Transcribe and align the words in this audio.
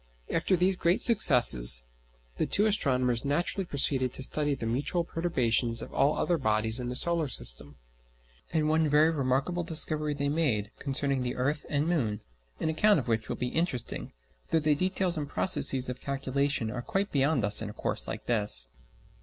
After 0.31 0.55
these 0.55 0.75
great 0.75 0.99
successes 0.99 1.83
the 2.37 2.47
two 2.47 2.65
astronomers 2.65 3.23
naturally 3.23 3.65
proceeded 3.65 4.11
to 4.13 4.23
study 4.23 4.55
the 4.55 4.65
mutual 4.65 5.03
perturbations 5.03 5.83
of 5.83 5.93
all 5.93 6.17
other 6.17 6.39
bodies 6.39 6.79
in 6.79 6.89
the 6.89 6.95
solar 6.95 7.27
system. 7.27 7.75
And 8.51 8.67
one 8.67 8.87
very 8.89 9.11
remarkable 9.11 9.63
discovery 9.63 10.15
they 10.15 10.27
made 10.27 10.71
concerning 10.79 11.21
the 11.21 11.35
earth 11.35 11.67
and 11.69 11.87
moon, 11.87 12.21
an 12.59 12.69
account 12.69 12.97
of 12.99 13.07
which 13.07 13.29
will 13.29 13.35
be 13.35 13.49
interesting, 13.49 14.11
though 14.49 14.57
the 14.59 14.73
details 14.73 15.17
and 15.19 15.29
processes 15.29 15.87
of 15.87 16.01
calculation 16.01 16.71
are 16.71 16.81
quite 16.81 17.11
beyond 17.11 17.43
us 17.45 17.61
in 17.61 17.69
a 17.69 17.73
course 17.73 18.07
like 18.07 18.25
this. 18.25 18.71